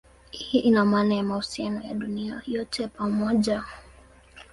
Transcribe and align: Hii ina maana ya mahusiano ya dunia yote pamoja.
Hii 0.31 0.59
ina 0.59 0.85
maana 0.85 1.15
ya 1.15 1.23
mahusiano 1.23 1.81
ya 1.87 1.93
dunia 1.93 2.41
yote 2.47 2.87
pamoja. 2.87 3.63